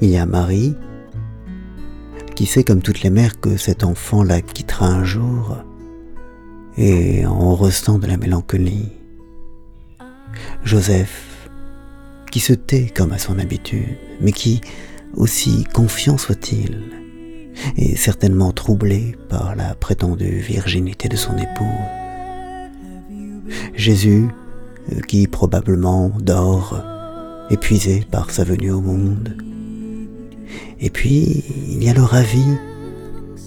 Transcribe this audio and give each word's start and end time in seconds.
Il 0.00 0.10
y 0.10 0.16
a 0.16 0.26
Marie, 0.26 0.74
qui 2.34 2.46
sait 2.46 2.64
comme 2.64 2.82
toutes 2.82 3.02
les 3.02 3.10
mères 3.10 3.40
que 3.40 3.56
cet 3.56 3.84
enfant 3.84 4.22
la 4.22 4.40
quittera 4.40 4.86
un 4.86 5.04
jour, 5.04 5.58
et 6.76 7.26
en 7.26 7.54
ressent 7.54 7.98
de 7.98 8.06
la 8.06 8.16
mélancolie. 8.16 8.88
Joseph, 10.64 11.48
qui 12.30 12.40
se 12.40 12.52
tait 12.52 12.86
comme 12.86 13.12
à 13.12 13.18
son 13.18 13.38
habitude, 13.38 13.96
mais 14.20 14.32
qui, 14.32 14.60
aussi 15.14 15.64
confiant 15.72 16.16
soit-il, 16.16 16.82
est 17.76 17.96
certainement 17.96 18.52
troublé 18.52 19.16
par 19.28 19.54
la 19.54 19.74
prétendue 19.74 20.38
virginité 20.38 21.08
de 21.08 21.16
son 21.16 21.36
époux. 21.36 21.64
Jésus, 23.74 24.28
qui 25.06 25.26
probablement 25.26 26.10
dort, 26.20 26.82
épuisé 27.50 28.06
par 28.10 28.30
sa 28.30 28.44
venue 28.44 28.70
au 28.70 28.80
monde. 28.80 29.36
Et 30.80 30.90
puis, 30.90 31.44
il 31.68 31.82
y 31.82 31.88
a 31.88 31.94
le 31.94 32.02
ravi, 32.02 32.44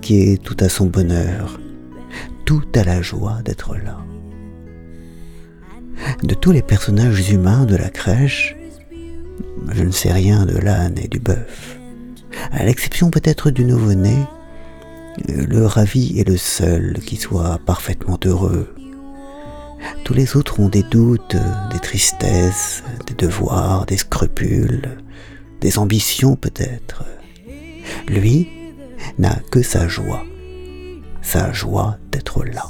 qui 0.00 0.20
est 0.20 0.42
tout 0.42 0.56
à 0.60 0.68
son 0.68 0.86
bonheur, 0.86 1.58
tout 2.44 2.62
à 2.74 2.84
la 2.84 3.02
joie 3.02 3.40
d'être 3.44 3.74
là. 3.76 3.98
De 6.22 6.34
tous 6.34 6.52
les 6.52 6.62
personnages 6.62 7.30
humains 7.30 7.64
de 7.64 7.76
la 7.76 7.90
crèche, 7.90 8.56
je 9.72 9.82
ne 9.82 9.90
sais 9.90 10.12
rien 10.12 10.46
de 10.46 10.56
l'âne 10.56 10.98
et 11.02 11.08
du 11.08 11.18
bœuf. 11.18 11.78
À 12.52 12.64
l'exception 12.64 13.10
peut-être 13.10 13.50
du 13.50 13.64
nouveau-né, 13.64 14.16
le 15.28 15.66
ravi 15.66 16.18
est 16.20 16.28
le 16.28 16.36
seul 16.36 16.98
qui 17.04 17.16
soit 17.16 17.58
parfaitement 17.64 18.18
heureux. 18.24 18.74
Tous 20.04 20.14
les 20.14 20.36
autres 20.36 20.60
ont 20.60 20.68
des 20.68 20.82
doutes, 20.82 21.36
des 21.72 21.78
tristesses, 21.80 22.82
des 23.06 23.14
devoirs, 23.14 23.86
des 23.86 23.96
scrupules, 23.96 24.98
des 25.60 25.78
ambitions 25.78 26.36
peut-être. 26.36 27.04
Lui 28.08 28.48
n'a 29.18 29.36
que 29.50 29.62
sa 29.62 29.88
joie, 29.88 30.24
sa 31.22 31.52
joie 31.52 31.98
d'être 32.10 32.44
là. 32.44 32.64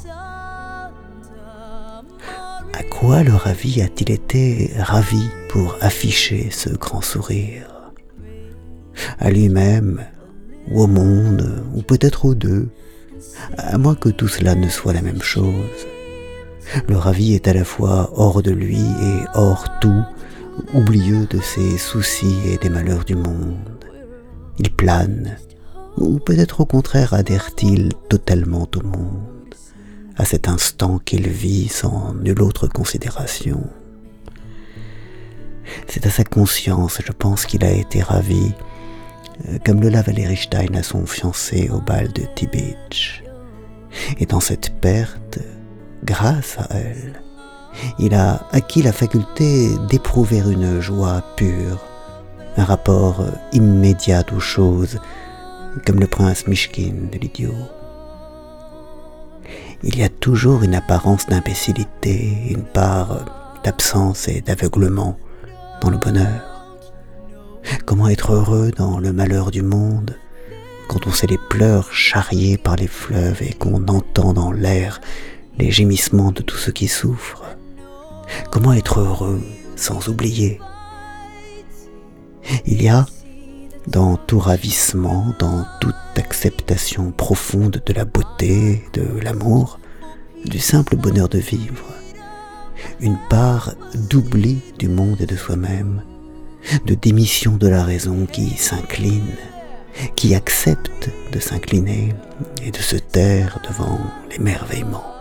À 2.72 2.82
quoi 2.82 3.22
le 3.22 3.34
ravi 3.34 3.80
a-t-il 3.80 4.10
été 4.10 4.72
ravi 4.78 5.28
pour 5.48 5.76
afficher 5.80 6.50
ce 6.50 6.68
grand 6.68 7.00
sourire? 7.00 7.66
À 9.18 9.30
lui-même, 9.30 10.04
ou 10.70 10.82
au 10.82 10.86
monde, 10.86 11.64
ou 11.74 11.82
peut-être 11.82 12.24
aux 12.24 12.34
deux, 12.34 12.68
à 13.56 13.78
moins 13.78 13.94
que 13.94 14.08
tout 14.08 14.28
cela 14.28 14.54
ne 14.54 14.68
soit 14.68 14.92
la 14.92 15.02
même 15.02 15.22
chose. 15.22 15.86
Le 16.88 16.96
ravi 16.96 17.34
est 17.34 17.48
à 17.48 17.54
la 17.54 17.64
fois 17.64 18.10
hors 18.14 18.42
de 18.42 18.50
lui 18.50 18.80
et 18.80 19.18
hors 19.34 19.66
tout, 19.80 20.02
oublieux 20.74 21.26
de 21.26 21.40
ses 21.40 21.78
soucis 21.78 22.38
et 22.46 22.58
des 22.58 22.68
malheurs 22.68 23.04
du 23.04 23.14
monde. 23.14 23.84
Il 24.58 24.72
plane, 24.72 25.36
ou 25.96 26.18
peut-être 26.18 26.60
au 26.60 26.66
contraire 26.66 27.14
adhère-t-il 27.14 27.92
totalement 28.08 28.68
au 28.76 28.82
monde 28.82 29.36
à 30.16 30.24
cet 30.24 30.48
instant 30.48 30.98
qu'il 30.98 31.28
vit 31.28 31.68
sans 31.68 32.14
nulle 32.14 32.42
autre 32.42 32.66
considération. 32.68 33.68
C'est 35.88 36.06
à 36.06 36.10
sa 36.10 36.24
conscience, 36.24 37.00
je 37.04 37.12
pense, 37.12 37.44
qu'il 37.44 37.64
a 37.64 37.70
été 37.70 38.00
ravi, 38.00 38.52
euh, 39.48 39.58
comme 39.64 39.80
le 39.80 39.90
l'a 39.90 40.02
Stein 40.36 40.74
à 40.74 40.82
son 40.82 41.04
fiancé 41.06 41.68
au 41.70 41.80
bal 41.80 42.12
de 42.12 42.22
Tibich. 42.34 43.22
Et 44.18 44.26
dans 44.26 44.40
cette 44.40 44.80
perte, 44.80 45.38
grâce 46.04 46.58
à 46.58 46.68
elle, 46.78 47.20
il 47.98 48.14
a 48.14 48.46
acquis 48.52 48.82
la 48.82 48.92
faculté 48.92 49.70
d'éprouver 49.88 50.38
une 50.38 50.80
joie 50.80 51.22
pure, 51.36 51.78
un 52.56 52.64
rapport 52.64 53.24
immédiat 53.52 54.24
aux 54.34 54.40
choses, 54.40 54.98
comme 55.84 56.00
le 56.00 56.06
prince 56.06 56.46
Mishkin 56.46 57.10
de 57.12 57.18
l'idiot 57.18 57.54
il 59.82 59.98
y 59.98 60.02
a 60.02 60.08
toujours 60.08 60.62
une 60.62 60.74
apparence 60.74 61.26
d'imbécilité, 61.26 62.32
une 62.50 62.64
part 62.64 63.24
d'absence 63.62 64.28
et 64.28 64.40
d'aveuglement 64.40 65.18
dans 65.80 65.90
le 65.90 65.98
bonheur. 65.98 66.42
Comment 67.84 68.08
être 68.08 68.32
heureux 68.32 68.70
dans 68.76 68.98
le 68.98 69.12
malheur 69.12 69.50
du 69.50 69.62
monde 69.62 70.16
quand 70.88 71.06
on 71.06 71.12
sait 71.12 71.26
les 71.26 71.38
pleurs 71.50 71.92
charriés 71.92 72.58
par 72.58 72.76
les 72.76 72.86
fleuves 72.86 73.42
et 73.42 73.52
qu'on 73.52 73.86
entend 73.88 74.32
dans 74.32 74.52
l'air 74.52 75.00
les 75.58 75.70
gémissements 75.70 76.30
de 76.30 76.42
tous 76.42 76.56
ceux 76.56 76.72
qui 76.72 76.86
souffrent 76.86 77.45
Comment 78.56 78.72
être 78.72 79.00
heureux 79.00 79.42
sans 79.76 80.08
oublier? 80.08 80.62
Il 82.64 82.82
y 82.82 82.88
a 82.88 83.04
dans 83.86 84.16
tout 84.16 84.38
ravissement, 84.38 85.34
dans 85.38 85.66
toute 85.78 85.94
acceptation 86.16 87.12
profonde 87.12 87.82
de 87.84 87.92
la 87.92 88.06
beauté, 88.06 88.82
de 88.94 89.20
l'amour, 89.20 89.78
du 90.46 90.58
simple 90.58 90.96
bonheur 90.96 91.28
de 91.28 91.36
vivre, 91.36 91.84
une 92.98 93.18
part 93.28 93.74
d'oubli 93.94 94.62
du 94.78 94.88
monde 94.88 95.20
et 95.20 95.26
de 95.26 95.36
soi-même, 95.36 96.02
de 96.86 96.94
démission 96.94 97.58
de 97.58 97.68
la 97.68 97.84
raison 97.84 98.24
qui 98.24 98.56
s'incline, 98.56 99.36
qui 100.14 100.34
accepte 100.34 101.10
de 101.30 101.40
s'incliner 101.40 102.14
et 102.64 102.70
de 102.70 102.78
se 102.78 102.96
taire 102.96 103.60
devant 103.68 104.00
l'émerveillement. 104.30 105.15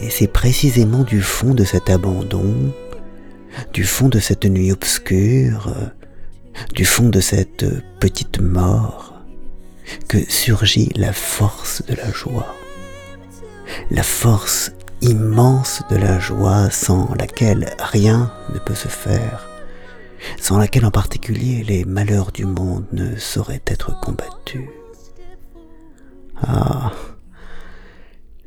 Et 0.00 0.10
c'est 0.10 0.28
précisément 0.28 1.02
du 1.02 1.20
fond 1.20 1.54
de 1.54 1.64
cet 1.64 1.90
abandon, 1.90 2.72
du 3.72 3.84
fond 3.84 4.08
de 4.08 4.20
cette 4.20 4.44
nuit 4.44 4.70
obscure, 4.70 5.74
du 6.72 6.84
fond 6.84 7.08
de 7.08 7.20
cette 7.20 7.66
petite 7.98 8.40
mort 8.40 9.14
que 10.06 10.18
surgit 10.30 10.90
la 10.94 11.12
force 11.12 11.82
de 11.86 11.94
la 11.94 12.12
joie. 12.12 12.54
La 13.90 14.04
force 14.04 14.72
immense 15.00 15.82
de 15.90 15.96
la 15.96 16.20
joie 16.20 16.70
sans 16.70 17.12
laquelle 17.14 17.74
rien 17.80 18.32
ne 18.54 18.58
peut 18.60 18.76
se 18.76 18.88
faire, 18.88 19.48
sans 20.40 20.58
laquelle 20.58 20.86
en 20.86 20.90
particulier 20.92 21.64
les 21.64 21.84
malheurs 21.84 22.30
du 22.30 22.46
monde 22.46 22.84
ne 22.92 23.16
sauraient 23.16 23.62
être 23.66 23.98
combattus. 24.00 24.68
Ah, 26.40 26.92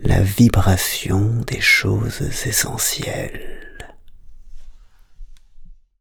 la 0.04 0.22
vibration 0.22 1.44
des 1.48 1.62
choses 1.62 2.22
essentielles. 2.46 3.71